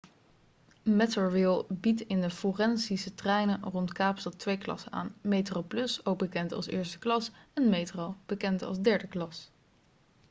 metrorail 0.83 1.65
biedt 1.69 2.01
in 2.07 2.21
de 2.21 2.29
forensentreinen 2.29 3.63
rond 3.63 3.93
kaapstad 3.93 4.39
twee 4.39 4.57
klassen 4.57 4.91
aan: 4.91 5.13
metroplus 5.21 6.05
ook 6.05 6.17
bekend 6.17 6.51
als 6.51 6.67
eerste 6.67 6.99
klas 6.99 7.31
en 7.53 7.69
metro 7.69 8.15
bekend 8.25 8.61
als 8.61 8.81
derde 8.81 9.07
klas 9.07 9.51